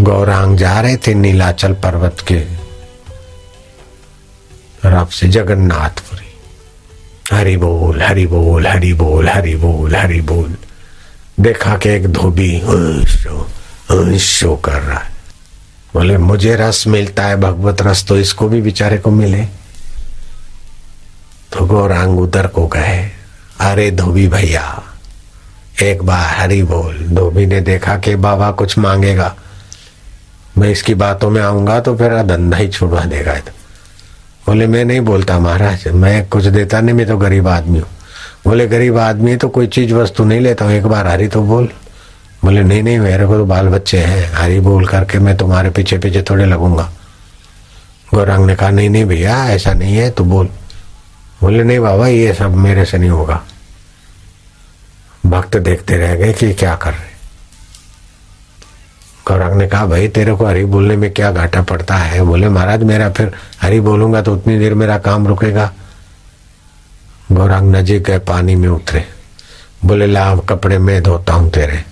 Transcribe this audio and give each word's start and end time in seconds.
गौरांग 0.00 0.56
जा 0.58 0.80
रहे 0.80 0.96
थे 0.96 1.12
नीलाचल 1.14 1.72
पर्वत 1.74 2.16
के 2.28 2.38
तरफ़ 4.82 5.10
से 5.10 5.28
जगन्नाथपुरी। 5.28 6.26
हरि 7.32 7.56
बोल 7.56 8.02
हरि 8.02 8.26
बोल 8.26 8.66
हरि 8.66 8.92
बोल 8.92 9.28
हरि 9.28 9.54
बोल 9.56 9.94
हरि 9.96 10.20
बोल। 10.20 10.56
देखा 11.40 11.76
के 11.76 11.94
एक 11.94 12.06
धोबी 12.08 12.58
शो 14.18 14.56
कर 14.56 14.80
रहा 14.80 14.98
है। 14.98 15.14
बोले, 15.94 16.18
मुझे 16.18 16.54
रस 16.56 16.84
मिलता 16.86 17.22
है, 17.22 17.36
भगवत 17.36 17.82
रस 17.82 18.04
तो 18.08 18.16
इसको 18.18 18.48
भी 18.48 18.60
बेचारे 18.62 18.98
को 18.98 19.10
मिले। 19.10 19.44
तो 21.52 21.66
गौरांग 21.66 22.18
उधर 22.20 22.46
को 22.46 22.66
कहे 22.66 22.98
अरे 23.60 23.90
धोबी 23.92 24.26
भैया, 24.28 24.82
एक 25.82 26.02
बार 26.02 26.26
हरी 26.36 26.62
बोल। 26.64 26.96
धोबी 27.08 27.46
ने 27.46 27.60
देखा 27.62 27.96
कि 27.96 28.14
बाबा 28.18 28.50
कुछ 28.52 28.78
मांगेगा। 28.78 29.34
मैं 30.58 30.68
इसकी 30.68 30.94
बातों 30.94 31.30
में 31.30 31.40
आऊँगा 31.42 31.80
तो 31.80 31.96
फिर 31.96 32.22
धंधा 32.22 32.56
ही 32.56 32.68
छुड़वा 32.68 33.04
देगा 33.04 33.34
तो। 33.34 33.52
बोले, 34.46 34.66
मैं 34.66 34.84
नहीं 34.84 35.00
बोलता 35.00 35.38
महाराज, 35.38 35.88
मैं 35.88 36.28
कुछ 36.28 36.44
देता 36.44 36.80
नहीं, 36.80 36.94
मैं 36.94 37.06
तो 37.06 37.16
गरीब 37.18 37.48
आदमी 37.48 37.78
हूँ। 37.78 37.88
बोले, 38.44 38.66
गरीब 38.66 38.98
आदमी 38.98 39.36
तो 39.36 39.48
कोई 39.48 39.66
चीज़ 39.66 39.94
वस्तु 39.94 40.24
नहीं 40.24 40.40
लेता 40.40 40.64
हूँ, 40.64 40.72
एक 40.72 40.86
बार 40.86 41.06
हरी 41.06 41.28
तो 41.28 41.42
बोल। 41.42 41.68
बोले, 42.44 42.62
नहीं 42.62 42.82
नहीं, 42.82 42.98
मेरे 42.98 43.26
को 43.26 43.36
तो 43.36 43.44
बाल 43.44 43.68
बच्चे 43.68 43.98
हैं, 43.98 44.32
हरी 44.32 44.60
बोल 44.60 44.86
करके 44.86 45.18
मैं 45.18 45.36
तुम्हारे 45.36 45.70
पीछे 45.70 45.98
पीछे 45.98 46.22
थोड़े 46.22 46.46
लगूँगा। 46.46 46.90
गौरांग 48.14 48.46
ने 48.46 48.54
कहा, 48.56 48.70
नहीं 48.70 48.90
नहीं 48.90 49.04
भैया, 49.04 49.48
ऐसा 49.48 49.72
नहीं 49.72 49.96
है 49.96 50.10
तो 50.10 50.24
बोल। 50.24 50.46
बोले, 51.40 51.64
नहीं 51.64 51.78
बाबा, 51.78 52.06
ये 52.06 52.32
सब 52.34 52.54
मेरे 52.54 52.84
से 52.84 52.98
नहीं 52.98 53.10
होगा। 53.10 53.42
भक्त 55.26 55.56
देखते 55.56 55.96
रह 55.96 56.14
गए 56.14 56.32
कि 56.32 56.52
क्या 56.54 56.74
कर 56.74 56.90
रहे 56.90 57.15
गौरांग 59.28 59.54
ने 59.54 59.66
कहा 59.68 59.86
भाई 59.86 60.08
तेरे 60.08 60.34
को 60.34 60.46
हरी 60.46 60.64
बोलने 60.64 60.96
में 60.96 61.12
क्या 61.12 61.30
घाटा 61.32 61.62
पड़ता 61.62 61.94
है? 61.94 62.22
बोले 62.22 62.48
महाराज 62.48 62.82
मेरा 62.82 63.08
फिर 63.10 63.32
हरी 63.62 63.80
बोलूँगा 63.80 64.22
तो 64.22 64.34
उतनी 64.34 64.58
देर 64.58 64.74
मेरा 64.74 64.98
काम 64.98 65.26
रुकेगा। 65.26 65.72
गौरांग 67.32 67.74
नजीक 67.76 68.02
गए 68.04 68.18
पानी 68.18 68.54
में 68.54 68.68
उतरे। 68.68 69.04
बोले 69.84 70.06
ला 70.06 70.34
कपड़े 70.48 70.78
में 70.78 71.02
धोता 71.02 71.32
हूँ 71.32 71.50
तेरे। 71.50 71.82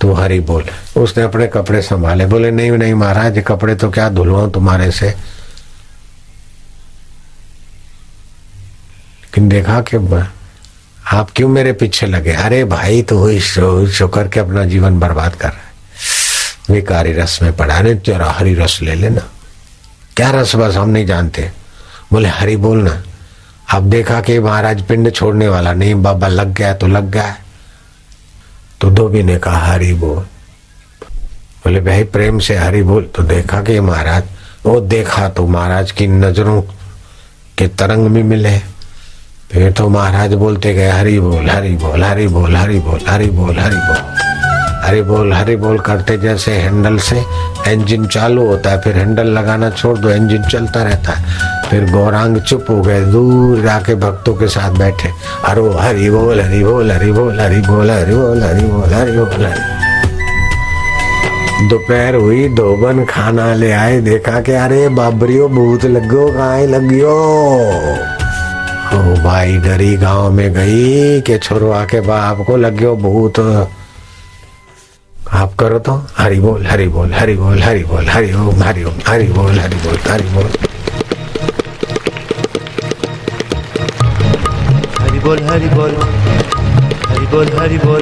तू 0.00 0.12
हरी 0.12 0.40
बोल। 0.40 0.64
उसने 0.96 1.24
अपने 1.24 1.46
कपड़े 1.46 1.82
संभाले। 1.82 2.26
बोले 2.26 2.50
नहीं 2.50 2.70
नहीं 2.70 2.94
महाराज 2.94 3.42
कपड़े 3.46 3.74
तो 3.74 3.90
क्या 3.90 4.08
धुलवाऊं 4.08 4.50
तुम्हारे 4.50 4.90
से? 4.90 5.08
लेकिन 9.20 9.48
देखा 9.48 9.80
कि 9.88 9.96
आप 11.12 11.30
क्यों 11.36 11.48
मेरे 11.48 11.72
पीछे 11.72 12.06
लगे? 12.06 12.32
अरे 12.32 12.64
भाई 12.64 13.02
तो 13.02 13.38
शो, 13.38 13.86
शो 13.86 14.08
करके 14.08 14.40
अपना 14.40 14.64
जीवन 14.64 14.98
बर्बाद 15.00 15.34
कर 15.34 15.48
रहा 15.48 15.67
विकारी 16.70 17.12
रस 17.12 17.38
में 17.42 17.56
पड़ा 17.56 17.80
नहीं 17.80 17.96
तेरा 17.96 18.30
हरी 18.30 18.54
रस 18.54 18.78
ले 18.82 18.94
लेना। 18.94 19.22
क्या 20.16 20.30
रस 20.30 20.54
बस 20.56 20.76
हम 20.76 20.88
नहीं 20.88 21.06
जानते। 21.06 21.50
बोले, 22.12 22.28
हरी 22.28 22.56
बोलना 22.56 23.02
अब 23.74 23.90
देखा 23.90 24.20
कि 24.20 24.38
महाराज 24.40 24.82
पिंड 24.82 25.12
छोड़ने 25.12 25.48
वाला 25.48 25.72
नहीं, 25.72 25.94
बाबा 25.94 26.28
लग 26.28 26.52
गया 26.54 26.72
तो 26.74 26.86
लग 26.86 27.10
गया 27.10 27.36
तो 28.80 28.90
धोबी 28.90 29.22
ने 29.22 29.38
कहा, 29.38 29.58
हरी 29.66 29.92
बोल। 29.94 30.18
बोले, 31.64 31.80
भाई 31.80 32.04
प्रेम 32.04 32.38
से 32.38 32.56
हरी 32.56 32.82
बोल। 32.82 33.08
तो 33.16 33.22
देखा 33.22 33.60
कि 33.62 33.78
महाराज, 33.80 34.24
वो 34.66 34.80
देखा 34.80 35.28
तो 35.28 35.46
महाराज 35.46 35.90
की 35.92 36.06
नज़रों 36.06 36.60
के 37.58 37.68
तरंग 37.68 38.06
में 38.06 38.22
मिले। 38.22 38.58
फिर 39.52 39.72
तो 39.72 39.88
महाराज 39.88 40.34
बोलते 40.34 40.74
गए 40.74 40.90
हरी 40.90 41.18
बोल 41.20 41.50
हरी 41.50 41.76
बोल 41.76 42.04
हरी 42.04 42.26
बोल 42.28 42.56
हरी 42.56 42.78
बोल 42.80 43.00
हरी 43.06 43.30
बोल 43.30 43.58
हरी 43.58 43.76
बोल 43.76 43.76
हरी 43.76 43.76
बोल। 43.76 44.37
हरी 44.88 45.00
बोल 45.02 45.32
हरी 45.32 45.54
बोल 45.56 45.78
करते 45.78 46.16
जैसे 46.18 46.52
हैंडल 46.52 46.96
से 46.98 47.16
इंजन 47.68 48.06
चालू 48.06 48.46
होता 48.46 48.70
है, 48.70 48.80
फिर 48.80 48.96
हैंडल 48.96 49.26
लगाना 49.28 49.68
छोड़ 49.70 49.96
दो 49.98 50.10
इंजन 50.10 50.42
चलता 50.42 50.82
रहता 50.82 51.12
है। 51.12 51.24
फिर 51.70 51.84
गौरांग 51.90 52.36
चुप 52.40 52.66
हो 52.70 52.80
गए, 52.82 53.00
दूर 53.04 53.60
जाके 53.62 53.94
भक्तों 53.94 54.34
के 54.34 54.48
साथ 54.48 54.78
बैठे। 54.78 55.08
हरो 55.44 55.70
हरी 55.72 56.10
बोल 56.10 56.40
हरी 56.40 56.62
बोल 56.64 56.92
हरी 56.92 57.12
बोल 57.12 57.40
हरी 57.40 57.60
बोल 57.60 57.90
हरी 57.90 58.14
बोल 58.14 58.42
हरी 58.42 58.64
बोल 58.64 58.92
हरी 58.94 59.12
बोल, 59.12 59.46
हरी 59.46 59.76
दोपहर 61.68 62.14
हुई, 62.14 62.48
धोबन 62.48 63.04
खाना 63.04 63.52
ले 63.54 63.70
आए, 63.72 64.00
देखा 64.00 64.40
कि 64.40 64.52
अरे 64.54 64.88
बाबरियो, 64.88 65.48
भूत 65.48 65.84
लगो 65.86 66.26
गाय 66.32 66.66
लगियो। 66.66 67.16
ओ 68.88 69.14
भाई 69.24 69.56
डरी 69.58 69.96
गाँव 69.96 70.30
में 70.32 70.52
गई 70.54 71.20
के 71.20 71.38
छोरवा 71.38 71.84
के 71.84 72.00
बाप 72.00 72.44
को 72.46 72.56
लग्यो 72.56 72.94
भूत। 72.96 73.40
आप 75.34 75.54
करो 75.60 75.78
तो 75.86 75.92
हरि 76.16 76.38
बोल 76.40 76.66
हरि 76.66 76.86
बोल 76.88 77.12
हरि 77.14 77.34
बोल 77.36 77.58
हरि 77.62 77.82
बोल 77.84 78.08
हरि 78.08 78.32
ओम 78.34 78.62
हरि 78.62 78.84
ओम 78.84 79.00
हरि 79.06 79.26
बोल 79.36 79.58
हरि 79.58 79.76
बोल 79.76 79.98
हरि 79.98 80.28
बोल 80.34 80.48
हरि 85.00 85.18
बोल 85.24 85.40
हरि 85.48 85.68
बोल 85.74 85.90
हरि 87.08 87.28
बोल 87.32 87.48
हरि 87.58 87.78
बोल 87.78 87.98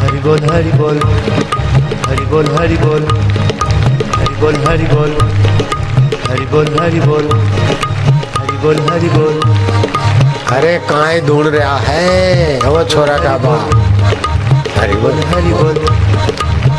हरि 0.00 0.20
बोल 0.20 0.40
हरि 0.48 0.70
बोल 0.78 0.98
हरि 2.08 2.26
बोल 2.32 2.48
हरि 2.56 2.76
बोल 2.82 3.04
हरि 4.16 4.36
बोल 4.42 4.56
हरि 4.66 4.86
बोल 4.92 5.14
हरि 6.28 6.46
बोल 6.50 6.68
हरि 6.80 7.00
बोल 7.06 7.28
हरि 8.38 8.56
बोल 8.62 8.80
हरि 8.90 9.08
बोल 9.16 9.40
अरे 10.56 10.76
काय 10.90 11.20
ढूंढ 11.26 11.46
रहा 11.54 11.76
है 11.86 12.58
वो 12.66 12.84
छोरा 12.84 13.18
का 13.18 13.36
बाप 13.44 13.74
हरि 14.78 14.94
बोल 15.02 15.22
हरि 15.34 15.52
बोल 15.52 15.89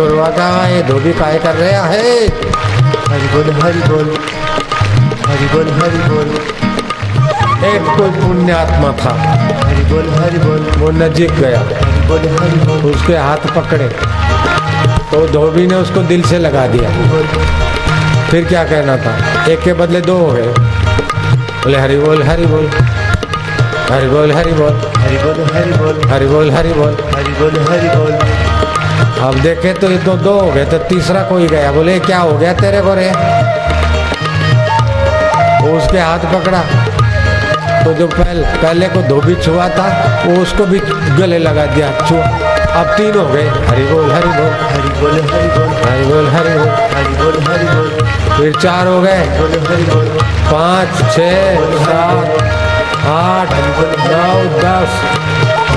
का 0.00 0.68
ये 0.68 0.82
धोबी 0.82 1.12
काय 1.12 1.38
कर 1.38 1.54
रहा 1.54 1.86
है? 1.86 2.26
हरि 3.08 3.26
बोल 3.28 3.62
हरि 3.62 3.78
बोल 3.78 4.16
हरि 5.26 5.46
बोल 5.46 5.68
हरि 5.68 5.98
बोल। 5.98 6.26
एक 7.64 7.82
कोई 7.82 8.10
पुण्य 8.10 8.52
आत्मा 8.52 8.92
था। 8.92 9.10
हरि 9.66 9.84
बोल 9.84 10.08
हरि 10.08 10.38
बोल। 10.38 10.72
वो 10.78 10.90
नजीक 10.90 11.32
गया। 11.32 11.58
हरि 11.58 12.08
बोल 12.08 12.18
हरि 12.18 12.80
बोल। 12.80 12.92
उसके 12.92 13.16
हाथ 13.16 13.36
पकड़े। 13.36 13.88
तो 15.10 15.28
धोबी 15.28 15.66
ने 15.66 15.74
उसको 15.74 16.02
दिल 16.02 16.22
से 16.22 16.38
लगा 16.38 16.66
दिया। 16.66 16.90
फिर 18.30 18.44
क्या 18.44 18.64
कहना 18.64 18.96
था? 18.96 19.44
एक 19.46 19.60
के 19.60 19.72
बदले 19.72 20.00
दो 20.00 20.16
हो 20.16 20.32
गए। 20.32 20.54
बोले 21.48 21.78
हरि 21.78 21.96
बोल 21.96 22.22
हरि 22.22 22.46
बोल 22.46 22.70
हरि 23.90 24.08
बोल 24.08 24.32
हरि 24.32 24.52
बोल। 24.52 24.92
हरि 24.96 25.16
बोल 25.16 25.40
हरि 25.54 25.72
बोल। 25.72 26.10
हरि 26.10 26.26
बोल 26.26 26.50
हरि 26.50 26.72
बोल। 26.72 26.96
हरि 27.14 27.32
बोल 27.32 27.66
हरि 27.70 27.88
बोल। 27.88 28.51
अब 29.22 29.34
देखे 29.42 29.72
तो 29.74 29.90
ये 29.90 29.98
तो 29.98 30.12
दो 30.18 30.38
हो 30.40 30.50
गए 30.52 30.64
तो 30.64 30.78
तीसरा 30.88 31.22
कोई 31.22 31.46
गया। 31.48 31.72
बोले 31.72 31.98
क्या 32.00 32.18
हो 32.18 32.36
गया 32.38 32.52
तेरे 32.54 32.80
को 32.80 32.94
रे 32.94 33.08
उसके 35.72 35.98
हाथ 35.98 36.24
पकड़ा। 36.32 36.62
तो 37.84 37.92
जो 37.92 38.06
पहले 38.06 38.42
पहले 38.62 38.88
को 38.88 39.02
धोबी 39.02 39.34
छुआ 39.34 39.68
था 39.68 39.86
वो 40.26 40.40
उसको 40.42 40.66
भी 40.66 40.78
गले 41.18 41.38
लगा 41.38 41.64
दिया 41.66 41.90
छुआ। 42.08 42.26
अब 42.80 42.86
तीन 42.96 43.14
हो 43.18 43.24
गए। 43.26 43.46
हरी 43.68 43.84
बोल 43.86 44.10
हरी 44.12 44.28
बोल। 44.28 44.50
हरी 44.62 44.90
बोल 45.00 45.14
हरि 45.30 45.48
बोल। 45.56 45.68
हरि 45.84 46.04
बोल 46.04 46.28
हरि 46.28 46.52
बोल। 46.58 46.68
हरि 46.94 47.14
बोल 47.16 47.38
हरि 47.48 47.64
बोल। 47.66 47.88
फिर 48.36 48.60
चार 48.60 48.86
हो 48.86 49.00
गए। 49.02 49.22
पाँच 50.52 50.88
छः 51.14 51.34
सात 51.84 52.26
आठ 53.12 53.50
नौ 54.12 54.34
दस। 54.58 54.92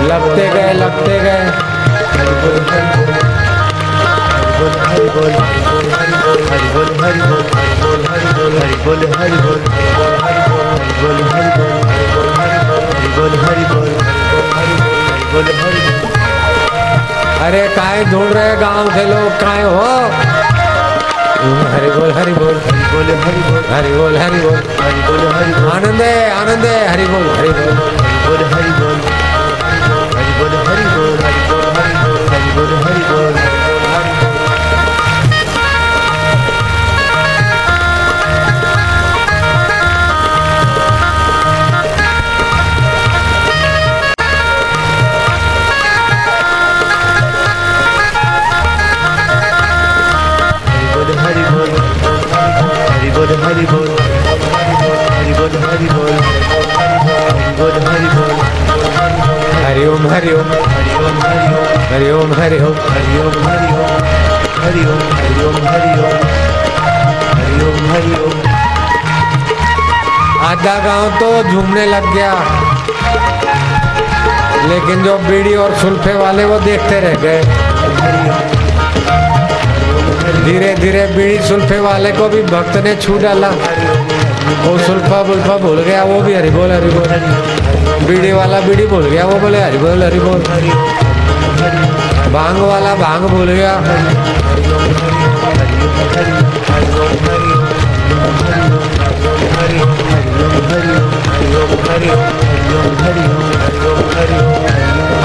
लगते 0.10 0.48
गए 0.50 0.74
लगते 0.74 1.20
गए। 1.20 1.44
अरे 17.46 17.62
काय 17.76 18.04
ढूंढ 18.12 18.32
रहे 18.34 18.56
गाँव 18.62 18.88
के 18.94 19.04
लोग? 19.10 19.30
काय 19.42 19.62
हो? 19.64 19.84
हरि 21.74 21.90
बोल 21.96 22.12
हरि 22.18 22.34
बोल 22.34 22.56
हरि 22.66 22.86
बोल 22.94 23.12
हरि 23.24 23.42
बोल। 23.50 23.66
हरि 23.74 23.92
बोल 23.98 24.18
हरि 24.18 24.40
बोल 24.42 24.56
हरि 24.82 25.02
बोल 25.08 25.28
हरि 25.34 25.54
आनंद 25.76 26.02
है 26.02 26.32
आनंद 26.40 26.66
है 26.66 26.88
हरि 26.92 27.06
बोल 27.14 27.30
हरि 27.38 27.50
बोल 27.60 27.78
हरि 27.78 28.18
बोल 28.28 28.44
हरि 28.54 28.72
बोल। 28.80 29.25
आधा 70.46 70.74
गाँव 70.80 71.10
तो 71.20 71.28
झूमने 71.44 71.86
लग 71.86 72.06
गया। 72.14 72.34
लेकिन 74.70 75.04
जो 75.04 75.18
बीड़ी 75.20 75.56
और 75.56 75.74
सुल्फे 75.76 76.14
वाले, 76.14 76.46
वो 76.46 76.60
देखते 76.60 77.00
रह 77.00 77.16
गए। 77.22 77.42
धीरे 80.46 80.74
धीरे 80.76 81.06
बीड़ी 81.08 81.38
सुल्फे 81.48 81.80
वाले 81.80 82.12
को 82.12 82.28
भी 82.30 82.42
भक्त 82.44 82.78
ने 82.78 82.96
छू 82.96 83.18
डाला। 83.18 83.50
वो 84.66 84.78
सुल्फा 84.78 85.22
बुल्फा 85.24 85.58
भूल 85.58 85.82
गया, 85.82 86.04
वो 86.04 86.22
भी 86.22 86.34
हरि 86.34 86.50
बोल 86.50 86.72
हरि 86.72 86.90
बोल 86.90 87.08
बीड़ी 88.08 88.32
वाला 88.32 88.60
बीड़ी 88.60 88.86
भूल 88.88 89.06
गया, 89.06 89.26
वो 89.26 89.40
बोले 89.40 89.62
हरि 89.62 89.78
बोल 89.78 90.04
हरि 90.04 90.20
बोल 90.20 90.40
भाँग 92.34 92.58
वाला 92.62 92.96
भाँग 92.96 93.22
भूल 93.30 93.50
गया। 93.50 93.74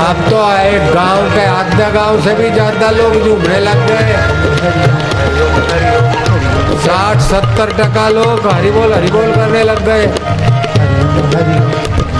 अब 0.00 0.20
तो 0.30 0.38
एक 0.58 0.84
गाँव 0.94 1.28
के 1.30 1.44
आधा 1.46 1.88
गाँव 1.90 2.20
से 2.24 2.34
भी 2.34 2.50
ज़्यादा 2.50 2.90
लोग 2.90 3.14
झूमने 3.24 3.58
लग 3.60 3.86
गए। 3.88 4.14
साठ, 6.84 7.20
सत्तर 7.20 7.72
टका 7.78 8.08
लोग 8.08 8.46
हरि 8.52 8.70
बोल 8.70 8.92
हरि 8.94 9.10
बोल 9.10 9.34
करने 9.34 9.62
लग 9.64 9.84
गए। 9.86 10.06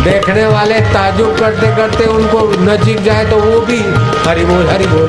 देखने 0.05 0.47
वाले 0.47 0.81
ताजुब 0.93 1.37
करते 1.39 1.75
करते 1.77 2.05
उनको 2.11 2.41
नजीक 2.63 3.03
जाए 3.05 3.25
तो 3.31 3.37
वो 3.41 3.61
भी 3.67 3.81
हरि 4.29 4.45
बोल 4.45 4.69
हरि 4.69 4.87
बोल 4.87 5.09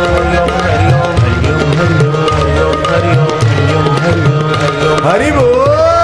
हरिओम 3.90 5.08
हरि 5.08 5.32
बोल। 5.32 5.99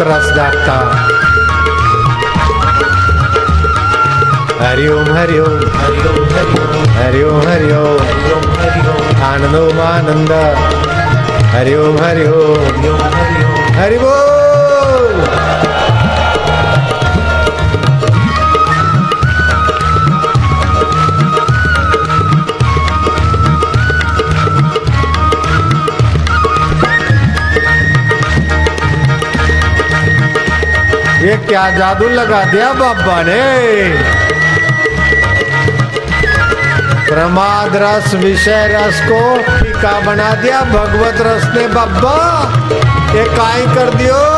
रसदाता। 0.00 0.76
हरि 4.60 4.86
ओम 4.88 5.08
हरि 5.16 5.38
ओम 5.38 5.60
हरि 6.98 7.22
ओम 7.24 7.40
हरि 7.48 7.72
ओम 7.72 7.98
आनंद 9.28 9.58
हरिओम। 9.58 9.80
आनंद 9.82 10.32
हरि 11.54 11.74
ओम 11.74 11.98
हरि 11.98 12.26
ओम 12.28 13.78
हरि 13.78 13.98
क्या 31.48 31.70
जादू 31.70 32.08
लगा 32.08 32.44
दिया 32.44 32.72
बाबा 32.72 33.22
ने? 33.22 33.88
प्रमाद 37.08 37.76
रस, 37.76 38.14
विषय 38.14 38.68
रस 38.72 39.00
को 39.00 39.36
फीका 39.58 40.00
बना 40.00 40.34
दिया, 40.34 40.60
भगवत 40.60 41.14
रस 41.20 41.44
ने 41.56 41.68
बाबा। 41.68 42.16
ये 43.14 43.24
काई 43.24 43.66
कर 43.66 43.94
दियो। 43.94 44.37